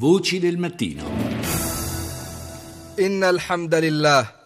Voci 0.00 0.38
del 0.38 0.56
mattino. 0.56 1.04
Inna 2.96 3.28
alhamdulillah. 3.28 4.39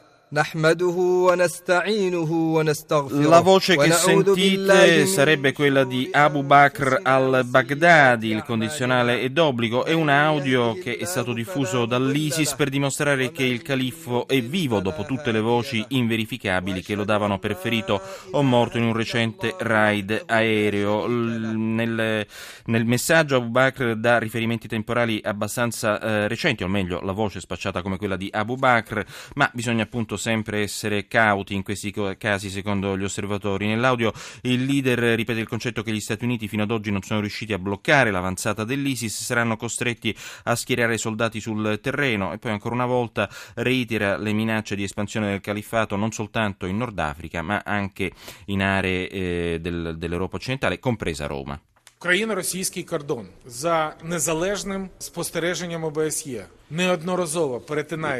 La 3.28 3.38
voce 3.38 3.76
che 3.76 3.92
sentite 3.92 5.06
sarebbe 5.06 5.52
quella 5.52 5.84
di 5.84 6.08
Abu 6.10 6.42
Bakr 6.42 6.98
al-Baghdadi, 7.04 8.30
il 8.30 8.42
condizionale 8.42 9.20
ed 9.20 9.38
obbligo. 9.38 9.84
è 9.84 9.92
un 9.92 10.08
audio 10.08 10.74
che 10.74 10.96
è 10.96 11.04
stato 11.04 11.32
diffuso 11.32 11.86
dall'ISIS 11.86 12.54
per 12.54 12.68
dimostrare 12.68 13.30
che 13.30 13.44
il 13.44 13.62
califfo 13.62 14.26
è 14.26 14.42
vivo 14.42 14.80
dopo 14.80 15.04
tutte 15.04 15.30
le 15.30 15.38
voci 15.38 15.84
inverificabili 15.90 16.82
che 16.82 16.96
lo 16.96 17.04
davano 17.04 17.38
per 17.38 17.54
ferito 17.54 18.02
o 18.32 18.42
morto 18.42 18.76
in 18.76 18.82
un 18.82 18.92
recente 18.92 19.54
raid 19.56 20.24
aereo. 20.26 21.06
Nel, 21.06 22.26
nel 22.64 22.84
messaggio 22.84 23.36
Abu 23.36 23.50
Bakr 23.50 23.94
dà 23.94 24.18
riferimenti 24.18 24.66
temporali 24.66 25.20
abbastanza 25.22 26.00
eh, 26.00 26.26
recenti, 26.26 26.64
o 26.64 26.68
meglio 26.68 27.00
la 27.02 27.12
voce 27.12 27.38
spacciata 27.38 27.82
come 27.82 27.98
quella 27.98 28.16
di 28.16 28.28
Abu 28.32 28.56
Bakr, 28.56 29.00
ma 29.34 29.48
bisogna 29.52 29.84
appunto 29.84 30.16
sempre 30.23 30.61
essere 30.61 31.07
cauti 31.07 31.53
in 31.53 31.63
questi 31.63 31.91
co- 31.91 32.15
casi 32.17 32.49
secondo 32.49 32.97
gli 32.97 33.03
osservatori. 33.03 33.67
Nell'audio 33.67 34.11
il 34.41 34.65
leader 34.65 34.99
ripete 35.15 35.39
il 35.39 35.47
concetto 35.47 35.83
che 35.83 35.91
gli 35.91 35.99
Stati 35.99 36.25
Uniti 36.25 36.47
fino 36.47 36.63
ad 36.63 36.71
oggi 36.71 36.91
non 36.91 37.01
sono 37.01 37.19
riusciti 37.19 37.53
a 37.53 37.59
bloccare 37.59 38.11
l'avanzata 38.11 38.63
dell'ISIS, 38.63 39.23
saranno 39.23 39.57
costretti 39.57 40.15
a 40.43 40.55
schierare 40.55 40.97
soldati 40.97 41.39
sul 41.39 41.79
terreno 41.81 42.33
e 42.33 42.37
poi 42.37 42.51
ancora 42.51 42.75
una 42.75 42.85
volta 42.85 43.29
reitera 43.55 44.17
le 44.17 44.33
minacce 44.33 44.75
di 44.75 44.83
espansione 44.83 45.29
del 45.29 45.41
califfato 45.41 45.95
non 45.95 46.11
soltanto 46.11 46.65
in 46.65 46.77
Nord 46.77 46.97
Africa 46.99 47.41
ma 47.41 47.61
anche 47.65 48.11
in 48.45 48.61
aree 48.61 49.09
eh, 49.09 49.57
del- 49.61 49.95
dell'Europa 49.97 50.35
occidentale, 50.37 50.79
compresa 50.79 51.27
Roma. 51.27 51.59
Україно-російський 52.01 52.83
кордон 52.83 53.27
за 53.45 53.95
незалежним 54.03 54.89
спостереженням 54.99 55.83
ОБСЄ 55.83 56.47
неодноразово 56.62 56.62
перетинається. 56.62 56.62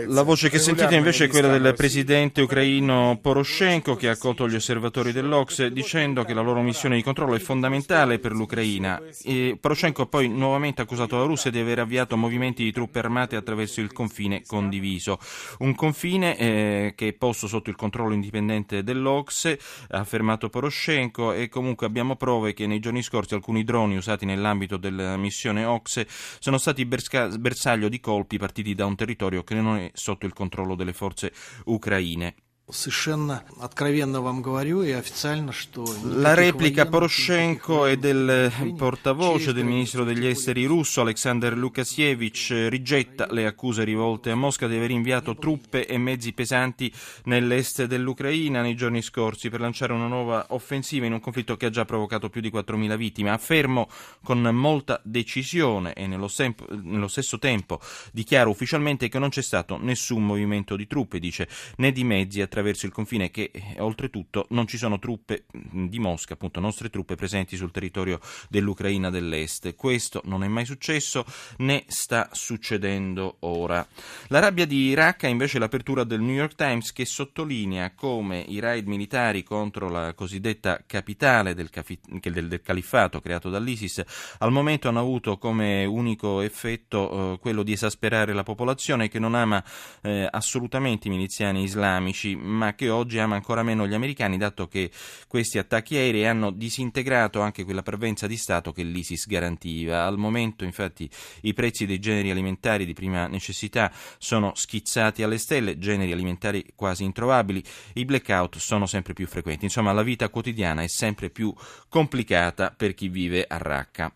la 0.06 0.22
voce 0.22 0.50
che 0.50 0.58
sentite 0.58 0.94
invece 0.94 1.24
è 1.24 1.28
quella 1.28 1.56
del 1.56 1.74
presidente 1.74 2.42
ucraino 2.42 3.18
Poroshenko 3.20 3.96
che 3.96 4.08
ha 4.08 4.12
accolto 4.12 4.46
gli 4.46 4.54
osservatori 4.54 5.12
dell'Ox 5.12 5.66
dicendo 5.68 6.24
che 6.24 6.34
la 6.34 6.42
loro 6.42 6.60
missione 6.60 6.96
di 6.96 7.02
controllo 7.02 7.34
è 7.34 7.38
fondamentale 7.38 8.18
per 8.18 8.32
l'Ucraina. 8.32 9.00
E 9.24 9.56
Poroshenko 9.58 10.02
ha 10.02 10.06
poi 10.06 10.28
nuovamente 10.28 10.82
accusato 10.82 11.16
la 11.16 11.24
Russia 11.24 11.50
di 11.50 11.58
aver 11.58 11.80
avviato 11.80 12.18
movimenti 12.18 12.62
di 12.62 12.70
truppe 12.70 12.98
armate 12.98 13.34
attraverso 13.34 13.80
il 13.80 13.92
confine 13.92 14.42
condiviso. 14.46 15.18
Un 15.60 15.74
confine 15.74 16.36
eh, 16.36 16.92
che 16.94 17.08
è 17.08 17.12
posto 17.14 17.48
sotto 17.48 17.70
il 17.70 17.76
controllo 17.76 18.12
indipendente 18.12 18.84
dell'Ox, 18.84 19.56
ha 19.88 19.98
affermato 19.98 20.50
Poroshenko 20.50 21.32
e 21.32 21.48
comunque 21.48 21.86
abbiamo 21.86 22.14
prove 22.16 22.52
che 22.52 22.66
nei 22.66 22.78
giorni 22.78 23.02
scorsi 23.02 23.34
alcuni 23.34 23.64
droni 23.64 23.96
usati 23.96 24.26
nell'ambito 24.26 24.76
della 24.76 25.16
missione 25.16 25.64
Ox 25.64 26.04
sono 26.38 26.58
stati 26.58 26.84
bersaglio 26.84 27.88
di 27.88 27.98
colpi 28.00 28.42
partiti 28.44 28.74
da 28.74 28.84
un 28.84 28.94
territorio 28.94 29.42
che 29.42 29.54
non 29.54 29.78
è 29.78 29.90
sotto 29.94 30.26
il 30.26 30.34
controllo 30.34 30.74
delle 30.74 30.92
forze 30.92 31.32
ucraine. 31.64 32.34
Совершенно 32.71 33.43
откровенно 33.59 34.21
вам 34.21 34.43
говорю 34.43 34.83
и 34.83 34.91
официально, 34.91 35.51
что... 35.51 35.85
La 36.03 36.35
replica 36.35 36.85
Poroshenko 36.85 37.85
è 37.85 37.97
del 37.97 38.51
portavoce 38.77 39.53
del 39.53 39.65
ministro 39.65 40.03
degli 40.03 40.27
esteri 40.27 40.65
russo 40.65 41.01
Alexander 41.01 41.57
Lukasiewicz 41.57 42.51
eh, 42.51 42.69
rigetta 42.69 43.27
le 43.31 43.47
accuse 43.47 43.83
rivolte 43.83 44.29
a 44.29 44.35
Mosca 44.35 44.67
di 44.67 44.75
aver 44.75 44.91
inviato 44.91 45.35
truppe 45.35 45.87
e 45.87 45.97
mezzi 45.97 46.31
pesanti 46.33 46.93
nell'est 47.23 47.85
dell'Ucraina 47.85 48.61
nei 48.61 48.75
giorni 48.75 49.01
scorsi 49.01 49.49
per 49.49 49.61
lanciare 49.61 49.93
una 49.93 50.07
nuova 50.07 50.45
offensiva 50.49 51.07
in 51.07 51.13
un 51.13 51.19
conflitto 51.19 51.57
che 51.57 51.65
ha 51.65 51.71
già 51.71 51.85
provocato 51.85 52.29
più 52.29 52.41
di 52.41 52.51
4.000 52.51 52.95
vittime. 52.95 53.31
Affermo 53.31 53.89
con 54.23 54.41
molta 54.53 55.01
decisione 55.03 55.93
e 55.93 56.05
nello, 56.05 56.27
sem- 56.27 56.53
nello 56.83 57.07
stesso 57.07 57.39
tempo 57.39 57.79
dichiaro 58.11 58.51
ufficialmente 58.51 59.09
che 59.09 59.17
non 59.17 59.29
c'è 59.29 59.41
stato 59.41 59.79
nessun 59.81 60.23
movimento 60.23 60.75
di 60.75 60.85
truppe, 60.85 61.17
dice, 61.17 61.49
né 61.77 61.91
di 61.91 62.03
mezzi 62.03 62.41
attraverso 62.54 62.86
il 62.86 62.92
confine 62.92 63.30
che 63.32 63.50
eh, 63.52 63.80
oltretutto 63.80 64.46
non 64.50 64.68
ci 64.68 64.76
sono 64.76 65.00
truppe 65.00 65.46
mh, 65.50 65.86
di 65.86 65.98
Mosca, 65.98 66.34
appunto 66.34 66.60
nostre 66.60 66.88
truppe 66.88 67.16
presenti 67.16 67.56
sul 67.56 67.72
territorio 67.72 68.20
dell'Ucraina 68.48 69.10
dell'Est. 69.10 69.74
Questo 69.74 70.22
non 70.24 70.44
è 70.44 70.48
mai 70.48 70.64
successo 70.64 71.24
né 71.58 71.82
sta 71.88 72.28
succedendo 72.30 73.38
ora. 73.40 73.84
La 74.28 74.38
rabbia 74.38 74.66
di 74.66 74.94
Raqqa 74.94 75.26
invece 75.26 75.56
è 75.56 75.60
l'apertura 75.60 76.04
del 76.04 76.20
New 76.20 76.34
York 76.34 76.54
Times 76.54 76.92
che 76.92 77.04
sottolinea 77.04 77.92
come 77.94 78.44
i 78.46 78.60
raid 78.60 78.86
militari 78.86 79.42
contro 79.42 79.88
la 79.88 80.14
cosiddetta 80.14 80.84
capitale 80.86 81.54
del, 81.54 81.70
del- 82.08 82.48
del 82.48 82.62
califfato 82.62 83.20
creato 83.20 83.50
dall'ISIS 83.50 84.02
al 84.38 84.52
momento 84.52 84.88
hanno 84.88 85.00
avuto 85.00 85.38
come 85.38 85.84
unico 85.84 86.40
effetto 86.40 87.32
eh, 87.34 87.38
quello 87.40 87.64
di 87.64 87.72
esasperare 87.72 88.32
la 88.32 88.44
popolazione 88.44 89.08
che 89.08 89.18
non 89.18 89.34
ama 89.34 89.62
eh, 90.02 90.28
assolutamente 90.30 91.08
i 91.08 91.10
miliziani 91.10 91.62
islamici, 91.64 92.36
ma 92.44 92.74
che 92.74 92.88
oggi 92.90 93.18
ama 93.18 93.34
ancora 93.34 93.62
meno 93.62 93.86
gli 93.86 93.94
americani, 93.94 94.36
dato 94.36 94.68
che 94.68 94.90
questi 95.26 95.58
attacchi 95.58 95.96
aerei 95.96 96.26
hanno 96.26 96.50
disintegrato 96.50 97.40
anche 97.40 97.64
quella 97.64 97.82
prevenza 97.82 98.26
di 98.26 98.36
Stato 98.36 98.72
che 98.72 98.82
l'ISIS 98.82 99.26
garantiva. 99.26 100.04
Al 100.04 100.18
momento, 100.18 100.64
infatti, 100.64 101.08
i 101.42 101.54
prezzi 101.54 101.86
dei 101.86 101.98
generi 101.98 102.30
alimentari 102.30 102.84
di 102.84 102.92
prima 102.92 103.26
necessità 103.26 103.90
sono 104.18 104.52
schizzati 104.54 105.22
alle 105.22 105.38
stelle, 105.38 105.78
generi 105.78 106.12
alimentari 106.12 106.64
quasi 106.74 107.04
introvabili, 107.04 107.62
i 107.94 108.04
blackout 108.04 108.58
sono 108.58 108.86
sempre 108.86 109.14
più 109.14 109.26
frequenti. 109.26 109.64
Insomma, 109.64 109.92
la 109.92 110.02
vita 110.02 110.28
quotidiana 110.28 110.82
è 110.82 110.88
sempre 110.88 111.30
più 111.30 111.54
complicata 111.88 112.72
per 112.76 112.94
chi 112.94 113.08
vive 113.08 113.44
a 113.48 113.58
Raqqa. 113.58 114.12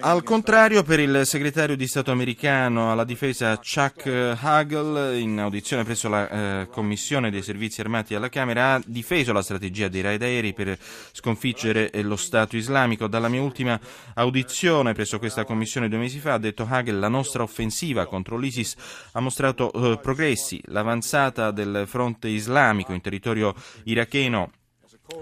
Al 0.00 0.22
contrario, 0.22 0.82
per 0.82 1.00
il 1.00 1.22
segretario 1.24 1.74
di 1.74 1.86
Stato 1.86 2.10
americano 2.10 2.92
alla 2.92 3.04
difesa 3.04 3.56
Chuck 3.56 4.36
Hagel, 4.38 5.18
in 5.18 5.38
audizione 5.38 5.84
presso 5.84 6.10
la 6.10 6.28
eh, 6.28 6.68
Commissione 6.68 7.30
dei 7.30 7.40
Servizi 7.40 7.80
Armati 7.80 8.14
alla 8.14 8.28
Camera, 8.28 8.74
ha 8.74 8.82
difeso 8.84 9.32
la 9.32 9.40
strategia 9.40 9.88
dei 9.88 10.02
raid 10.02 10.20
aerei 10.20 10.52
per 10.52 10.78
sconfiggere 11.12 11.90
eh, 11.90 12.02
lo 12.02 12.16
Stato 12.16 12.58
islamico. 12.58 13.06
Dalla 13.06 13.28
mia 13.28 13.40
ultima 13.40 13.80
audizione 14.12 14.92
presso 14.92 15.18
questa 15.18 15.46
commissione 15.46 15.88
due 15.88 16.00
mesi 16.00 16.18
fa, 16.18 16.34
ha 16.34 16.38
detto 16.38 16.66
Hagel, 16.68 16.98
la 16.98 17.08
nostra 17.08 17.42
offensiva 17.42 18.06
contro 18.06 18.36
l'ISIS 18.36 18.74
ha 19.12 19.20
mostrato 19.20 19.72
eh, 19.72 19.98
progressi. 19.98 20.60
L'avanzata 20.66 21.52
del 21.52 21.84
fronte 21.86 22.28
islamico 22.28 22.92
in 22.92 23.00
territorio 23.00 23.54
iracheno 23.84 24.50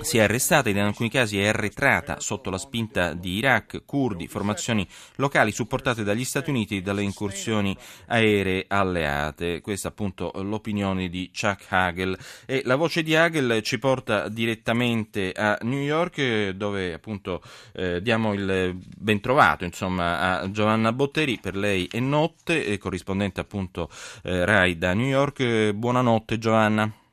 si 0.00 0.18
è 0.18 0.22
arrestata 0.22 0.68
ed 0.68 0.76
in 0.76 0.82
alcuni 0.82 1.10
casi 1.10 1.38
è 1.38 1.48
arretrata 1.48 2.20
sotto 2.20 2.50
la 2.50 2.58
spinta 2.58 3.14
di 3.14 3.36
Iraq, 3.36 3.84
curdi, 3.84 4.28
formazioni 4.28 4.86
locali 5.16 5.52
supportate 5.52 6.04
dagli 6.04 6.24
Stati 6.24 6.50
Uniti 6.50 6.78
e 6.78 6.82
dalle 6.82 7.02
incursioni 7.02 7.76
aeree 8.06 8.64
alleate. 8.68 9.60
Questa 9.60 9.88
appunto 9.88 10.32
l'opinione 10.36 11.08
di 11.08 11.30
Chuck 11.32 11.66
Hagel. 11.68 12.18
E 12.46 12.62
la 12.64 12.76
voce 12.76 13.02
di 13.02 13.14
Hagel 13.14 13.62
ci 13.62 13.78
porta 13.78 14.28
direttamente 14.28 15.32
a 15.32 15.58
New 15.62 15.80
York 15.80 16.50
dove 16.50 16.92
appunto 16.92 17.42
eh, 17.72 18.00
diamo 18.02 18.32
il 18.34 18.76
bentrovato 18.96 19.64
insomma, 19.64 20.40
a 20.40 20.50
Giovanna 20.50 20.92
Botteri, 20.92 21.38
per 21.38 21.56
lei 21.56 21.88
è 21.90 22.00
notte, 22.00 22.78
corrispondente 22.78 23.40
appunto 23.40 23.88
eh, 24.22 24.44
RAI 24.44 24.78
da 24.78 24.94
New 24.94 25.06
York. 25.06 25.72
Buonanotte 25.72 26.38
Giovanna. 26.38 27.03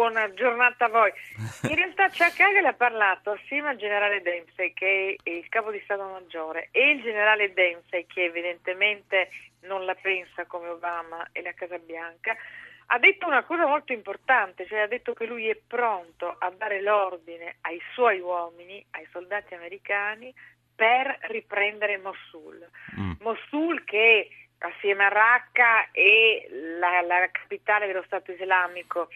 Buona 0.00 0.32
giornata 0.32 0.86
a 0.86 0.88
voi. 0.88 1.12
In 1.68 1.76
realtà 1.76 2.08
Chuck 2.08 2.40
Hagel 2.40 2.64
ha 2.64 2.72
parlato 2.72 3.32
assieme 3.32 3.68
al 3.68 3.76
generale 3.76 4.22
Dempsey, 4.22 4.72
che 4.72 5.18
è 5.22 5.28
il 5.28 5.46
capo 5.50 5.70
di 5.70 5.78
Stato 5.84 6.04
Maggiore, 6.04 6.70
e 6.70 6.92
il 6.92 7.02
generale 7.02 7.52
Dempsey, 7.52 8.06
che 8.06 8.24
evidentemente 8.24 9.28
non 9.64 9.84
la 9.84 9.94
pensa 9.94 10.46
come 10.46 10.68
Obama 10.68 11.28
e 11.32 11.42
la 11.42 11.52
Casa 11.52 11.76
Bianca, 11.76 12.34
ha 12.86 12.98
detto 12.98 13.26
una 13.26 13.42
cosa 13.42 13.66
molto 13.66 13.92
importante, 13.92 14.66
cioè 14.66 14.78
ha 14.78 14.86
detto 14.86 15.12
che 15.12 15.26
lui 15.26 15.48
è 15.48 15.54
pronto 15.66 16.34
a 16.38 16.48
dare 16.48 16.80
l'ordine 16.80 17.56
ai 17.60 17.78
suoi 17.92 18.20
uomini, 18.20 18.82
ai 18.92 19.06
soldati 19.12 19.52
americani, 19.52 20.32
per 20.74 21.14
riprendere 21.28 21.98
Mosul. 21.98 22.66
Mm. 22.98 23.12
Mosul 23.20 23.84
che 23.84 24.30
assieme 24.60 25.04
a 25.04 25.08
Raqqa 25.08 25.90
è 25.92 26.46
la, 26.78 27.00
la 27.02 27.28
capitale 27.30 27.86
dello 27.86 28.02
Stato 28.04 28.32
islamico 28.32 29.08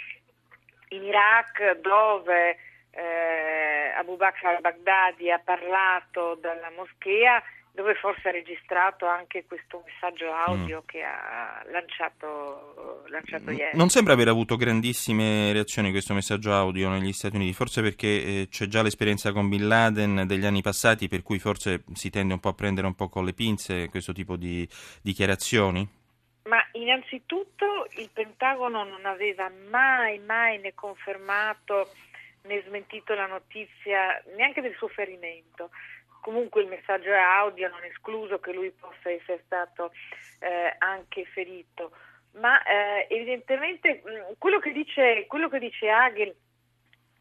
in 0.94 1.04
Iraq 1.04 1.80
dove 1.80 2.56
eh, 2.90 3.92
Abu 3.96 4.16
Bakr 4.16 4.46
al-Baghdadi 4.46 5.30
ha 5.30 5.40
parlato 5.44 6.38
dalla 6.40 6.70
moschea 6.76 7.42
dove 7.74 7.94
forse 7.96 8.28
ha 8.28 8.30
registrato 8.30 9.04
anche 9.04 9.46
questo 9.46 9.82
messaggio 9.84 10.32
audio 10.32 10.84
che 10.86 11.02
ha 11.02 11.60
lanciato, 11.72 13.02
lanciato 13.08 13.50
ieri. 13.50 13.76
Non 13.76 13.88
sembra 13.88 14.12
aver 14.12 14.28
avuto 14.28 14.54
grandissime 14.54 15.52
reazioni 15.52 15.90
questo 15.90 16.14
messaggio 16.14 16.52
audio 16.54 16.88
negli 16.88 17.12
Stati 17.12 17.34
Uniti, 17.34 17.52
forse 17.52 17.82
perché 17.82 18.06
eh, 18.06 18.46
c'è 18.48 18.66
già 18.66 18.80
l'esperienza 18.80 19.32
con 19.32 19.48
Bin 19.48 19.66
Laden 19.66 20.22
degli 20.24 20.46
anni 20.46 20.62
passati, 20.62 21.08
per 21.08 21.22
cui 21.22 21.40
forse 21.40 21.82
si 21.94 22.10
tende 22.10 22.34
un 22.34 22.38
po' 22.38 22.50
a 22.50 22.54
prendere 22.54 22.86
un 22.86 22.94
po' 22.94 23.08
con 23.08 23.24
le 23.24 23.32
pinze 23.32 23.88
questo 23.88 24.12
tipo 24.12 24.36
di 24.36 24.68
dichiarazioni? 25.02 26.02
Ma 26.54 26.64
innanzitutto 26.74 27.88
il 27.96 28.10
Pentagono 28.12 28.84
non 28.84 29.06
aveva 29.06 29.50
mai, 29.68 30.20
mai 30.20 30.60
né 30.60 30.72
confermato 30.72 31.90
né 32.42 32.62
smentito 32.62 33.12
la 33.14 33.26
notizia 33.26 34.22
neanche 34.36 34.60
del 34.60 34.76
suo 34.76 34.86
ferimento. 34.86 35.70
comunque 36.20 36.62
il 36.62 36.68
messaggio 36.68 37.10
è 37.10 37.18
audio, 37.18 37.68
non 37.68 37.82
escluso 37.82 38.38
che 38.38 38.52
lui 38.52 38.70
possa 38.70 39.10
essere 39.10 39.42
stato 39.44 39.90
eh, 40.38 40.74
anche 40.78 41.24
ferito. 41.24 41.90
Ma 42.34 42.62
eh, 42.62 43.08
evidentemente 43.10 44.00
mm, 44.06 44.34
quello, 44.38 44.60
che 44.60 44.70
dice, 44.70 45.26
quello 45.26 45.48
che 45.48 45.58
dice 45.58 45.90
Hagel 45.90 46.34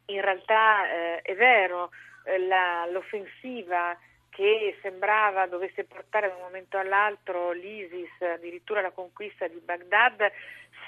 in 0.05 0.21
realtà 0.21 0.87
eh, 0.89 1.21
è 1.23 1.33
vero, 1.33 1.89
eh, 2.25 2.37
la, 2.37 2.85
l'offensiva 2.85 3.97
che 4.33 4.77
sembrava 4.81 5.45
dovesse 5.45 5.83
portare 5.83 6.27
da 6.27 6.35
un 6.35 6.41
momento 6.41 6.77
all'altro 6.77 7.51
l'ISIS 7.51 8.09
addirittura 8.21 8.79
alla 8.79 8.91
conquista 8.91 9.47
di 9.47 9.61
Baghdad 9.63 10.31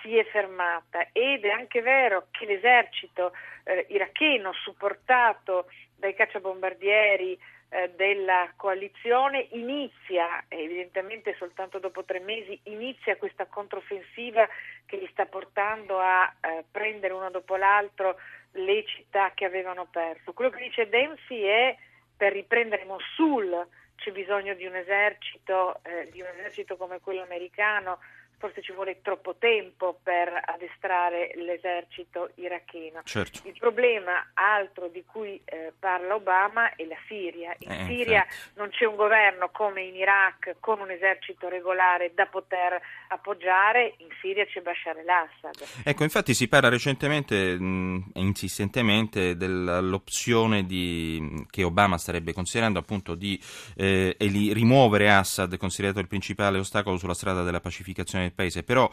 si 0.01 0.17
è 0.17 0.25
fermata 0.25 1.07
ed 1.11 1.45
è 1.45 1.49
anche 1.49 1.81
vero 1.81 2.27
che 2.31 2.45
l'esercito 2.45 3.33
eh, 3.63 3.85
iracheno 3.89 4.51
supportato 4.53 5.67
dai 5.95 6.15
cacciabombardieri 6.15 7.39
eh, 7.69 7.91
della 7.95 8.51
coalizione 8.55 9.47
inizia, 9.51 10.45
evidentemente 10.47 11.35
soltanto 11.37 11.79
dopo 11.79 12.03
tre 12.03 12.19
mesi, 12.19 12.59
inizia 12.63 13.17
questa 13.17 13.45
controffensiva 13.45 14.47
che 14.85 14.97
li 14.97 15.07
sta 15.11 15.25
portando 15.25 15.99
a 15.99 16.33
eh, 16.41 16.63
prendere 16.71 17.13
uno 17.13 17.29
dopo 17.29 17.55
l'altro 17.55 18.17
le 18.53 18.85
città 18.85 19.31
che 19.33 19.45
avevano 19.45 19.85
perso. 19.85 20.33
Quello 20.33 20.51
che 20.51 20.63
dice 20.63 20.89
Dempsey 20.89 21.41
è 21.41 21.75
per 22.15 22.33
riprendere 22.33 22.85
Mosul 22.85 23.67
c'è 23.95 24.11
bisogno 24.11 24.53
di 24.53 24.65
un 24.65 24.75
esercito, 24.75 25.79
eh, 25.83 26.09
di 26.11 26.21
un 26.21 26.27
esercito 26.27 26.77
come 26.77 26.99
quello 26.99 27.21
americano 27.21 27.99
forse 28.45 28.61
ci 28.61 28.73
vuole 28.73 29.01
troppo 29.01 29.35
tempo 29.39 29.99
per 30.03 30.29
addestrare 30.45 31.31
l'esercito 31.35 32.29
iracheno. 32.35 33.01
Certo. 33.03 33.41
Il 33.47 33.55
problema 33.57 34.29
altro 34.33 34.87
di 34.87 35.03
cui 35.03 35.41
eh, 35.45 35.73
parla 35.79 36.13
Obama 36.13 36.75
è 36.75 36.85
la 36.85 36.97
Siria. 37.07 37.55
In 37.59 37.71
eh, 37.71 37.85
Siria 37.87 38.23
infatti. 38.23 38.51
non 38.57 38.69
c'è 38.69 38.85
un 38.85 38.95
governo 38.95 39.49
come 39.49 39.81
in 39.81 39.95
Iraq 39.95 40.57
con 40.59 40.79
un 40.79 40.91
esercito 40.91 41.49
regolare 41.49 42.11
da 42.13 42.27
poter 42.27 42.79
appoggiare, 43.07 43.95
in 43.97 44.09
Siria 44.21 44.45
c'è 44.45 44.61
Bashar 44.61 44.97
al-Assad. 44.97 45.83
Ecco, 45.83 46.03
infatti 46.03 46.35
si 46.35 46.47
parla 46.47 46.69
recentemente 46.69 47.57
mh, 47.57 48.11
e 48.13 48.19
insistentemente 48.19 49.35
dell'opzione 49.35 50.65
di, 50.65 51.45
che 51.49 51.63
Obama 51.63 51.97
starebbe 51.97 52.31
considerando 52.31 52.77
appunto 52.77 53.15
di 53.15 53.41
eh, 53.75 54.15
rimuovere 54.19 55.09
Assad, 55.09 55.57
considerato 55.57 55.99
il 55.99 56.07
principale 56.07 56.59
ostacolo 56.59 56.97
sulla 56.97 57.15
strada 57.15 57.41
della 57.41 57.59
pacificazione 57.59 58.25
del 58.25 58.33
paese, 58.35 58.63
però 58.63 58.89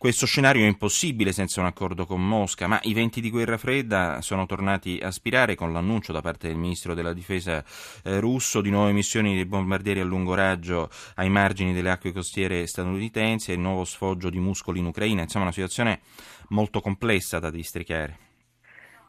questo 0.00 0.24
scenario 0.24 0.64
è 0.64 0.66
impossibile 0.66 1.30
senza 1.30 1.60
un 1.60 1.66
accordo 1.66 2.06
con 2.06 2.26
Mosca, 2.26 2.66
ma 2.66 2.80
i 2.84 2.94
venti 2.94 3.20
di 3.20 3.28
guerra 3.28 3.58
fredda 3.58 4.22
sono 4.22 4.46
tornati 4.46 4.98
a 5.02 5.10
spirare 5.10 5.54
con 5.54 5.74
l'annuncio 5.74 6.10
da 6.10 6.22
parte 6.22 6.48
del 6.48 6.56
ministro 6.56 6.94
della 6.94 7.12
difesa 7.12 7.62
eh, 8.04 8.18
russo 8.18 8.62
di 8.62 8.70
nuove 8.70 8.92
missioni 8.92 9.34
di 9.34 9.44
bombardieri 9.44 10.00
a 10.00 10.04
lungo 10.04 10.32
raggio 10.32 10.88
ai 11.16 11.28
margini 11.28 11.74
delle 11.74 11.90
acque 11.90 12.12
costiere 12.12 12.66
statunitensi 12.66 13.50
e 13.50 13.54
il 13.56 13.60
nuovo 13.60 13.84
sfoggio 13.84 14.30
di 14.30 14.38
muscoli 14.38 14.78
in 14.78 14.86
Ucraina, 14.86 15.20
insomma 15.20 15.44
una 15.44 15.52
situazione 15.52 16.00
molto 16.48 16.80
complessa 16.80 17.38
da 17.38 17.50
districare. 17.50 18.16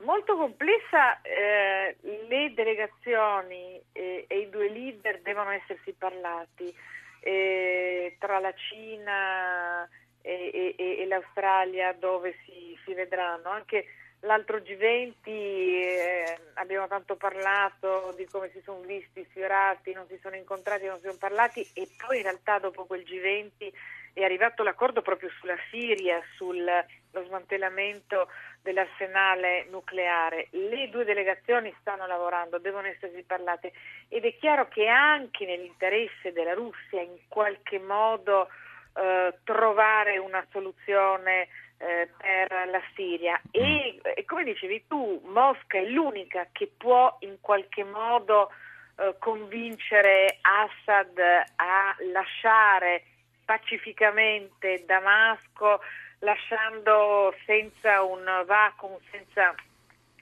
Molto 0.04 0.36
complessa, 0.36 1.22
eh, 1.22 1.96
le 2.28 2.54
delegazioni 2.54 3.82
e, 3.94 4.26
e 4.28 4.40
i 4.40 4.50
due 4.50 4.70
leader 4.70 5.22
devono 5.22 5.52
essersi 5.52 5.94
parlati 5.98 6.76
eh, 7.22 8.16
tra 8.20 8.40
la 8.40 8.54
Cina 8.54 9.88
e, 10.22 10.76
e, 10.78 10.98
e, 11.00 11.06
l'Australia 11.06 11.94
dove 11.94 12.36
si, 12.46 12.78
si, 12.84 12.94
vedranno. 12.94 13.50
Anche 13.50 13.86
l'altro 14.22 14.58
G20 14.58 15.14
eh, 15.26 16.38
abbiamo 16.56 16.88
tanto 16.88 17.16
parlato 17.16 18.14
di 18.18 18.26
come 18.26 18.50
si 18.52 18.62
sono 18.64 18.82
visti 18.82 19.26
sfiorati, 19.30 19.94
non 19.94 20.08
si 20.08 20.20
sono 20.22 20.36
incontrati, 20.36 20.86
non 20.86 20.98
si 20.98 21.06
sono 21.06 21.18
parlati 21.18 21.66
e 21.74 21.88
poi 22.06 22.18
in 22.18 22.24
realtà 22.24 22.60
dopo 22.60 22.86
quel 22.86 23.04
G20 23.04 23.72
è 24.14 24.24
arrivato 24.24 24.64
l'accordo 24.64 25.02
proprio 25.02 25.30
sulla 25.40 25.58
Siria, 25.70 26.22
sullo 26.36 26.86
smantellamento 27.26 28.28
dell'arsenale 28.62 29.66
nucleare. 29.70 30.48
Le 30.52 30.90
due 30.90 31.04
delegazioni 31.04 31.74
stanno 31.80 32.06
lavorando, 32.06 32.60
devono 32.60 32.88
essersi 32.88 33.24
parlate 33.24 33.72
ed 34.10 34.26
è 34.26 34.36
chiaro 34.38 34.68
che 34.68 34.88
anche 34.88 35.46
nell'interesse 35.46 36.32
della 36.32 36.54
Russia 36.54 37.02
in 37.02 37.18
qualche 37.28 37.80
modo 37.80 38.50
eh, 38.94 39.34
trovare 39.44 40.18
una 40.18 40.46
soluzione 40.52 41.48
eh, 41.78 42.10
per 42.18 42.70
la 42.70 42.82
Siria 42.94 43.40
e, 43.50 44.00
e, 44.04 44.26
come 44.26 44.44
dicevi 44.44 44.86
tu, 44.88 45.22
Mosca 45.26 45.78
è 45.78 45.86
l'unica 45.86 46.48
che 46.52 46.70
può 46.78 47.16
in 47.22 47.38
qualche 47.42 47.84
modo 47.84 48.52
eh, 48.98 49.16
convincere 49.18 50.38
Assad 50.42 51.18
a 51.56 51.96
lasciare 52.12 53.04
pacificamente 53.52 54.86
Damasco 54.86 55.82
lasciando 56.20 57.36
senza 57.46 58.02
un 58.02 58.24
vacuum, 58.46 58.98
senza 59.12 59.54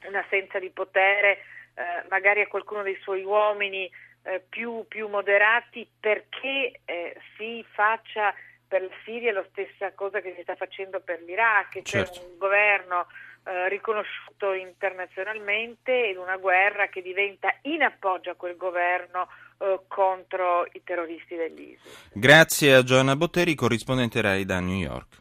un'assenza 0.08 0.58
di 0.58 0.72
potere, 0.72 1.44
eh, 1.76 2.08
magari 2.10 2.42
a 2.42 2.48
qualcuno 2.48 2.81
dei 2.81 2.98
suoi 3.04 3.24
uomini 3.24 3.88
eh, 4.24 4.42
più, 4.50 4.84
più, 4.88 5.08
moderati 5.10 5.88
perché 6.00 6.80
eh, 6.86 7.16
si 7.38 7.64
faccia 7.72 8.34
per 8.68 8.81
la 8.81 8.96
Siria 9.04 9.31
la 9.31 9.46
stessa 9.50 9.94
cosa 9.94 10.22
che 10.22 10.34
si 10.36 10.42
sta 10.42 10.56
facendo 10.56 11.00
per 11.00 11.22
l'Iraq, 11.22 11.84
cioè 11.84 12.06
certo. 12.06 12.26
un 12.26 12.38
governo 12.40 13.08
eh, 13.46 13.70
riconosciuto 13.70 14.54
internazionalmente 14.54 16.10
ed 16.10 16.18
una 16.18 16.38
guerra 16.38 16.88
che 16.88 17.04
diventa 17.04 17.54
in 17.64 17.84
appoggio 17.84 18.31
a 18.31 18.36
quel 18.36 18.58
governo 18.58 19.30
eh, 19.60 19.80
contro 19.88 20.66
i 20.72 20.82
terroristi 20.84 21.36
dell'ISIS. 21.36 22.10
Grazie 22.14 22.76
a 22.76 22.84
Giovanna 22.84 23.16
Botteri, 23.16 23.56
corrispondente 23.56 24.22
RAI 24.22 24.46
da 24.46 24.60
New 24.60 24.78
York. 24.78 25.20